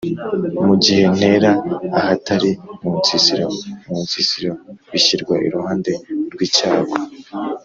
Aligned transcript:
mugihe 0.65 1.03
ntera?ahatari 1.17 2.51
Munsisiro- 2.89 3.45
munsisiro 3.89 4.51
bishyirwa 4.91 5.35
iruhande 5.47 5.91
rwicyago 6.33 6.95